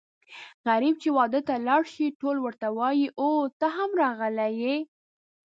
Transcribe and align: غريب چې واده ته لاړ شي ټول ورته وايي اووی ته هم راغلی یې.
غريب 0.67 0.95
چې 1.01 1.09
واده 1.17 1.39
ته 1.47 1.53
لاړ 1.67 1.81
شي 1.93 2.07
ټول 2.19 2.37
ورته 2.41 2.67
وايي 2.77 3.07
اووی 3.19 3.49
ته 3.59 3.67
هم 3.77 3.89
راغلی 4.01 4.49
یې. 4.63 4.77